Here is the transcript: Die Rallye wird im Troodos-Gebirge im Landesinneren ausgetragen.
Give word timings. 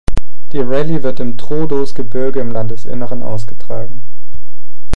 Die 0.51 0.57
Rallye 0.57 1.03
wird 1.03 1.19
im 1.19 1.37
Troodos-Gebirge 1.37 2.39
im 2.39 2.49
Landesinneren 2.49 3.21
ausgetragen. 3.21 4.01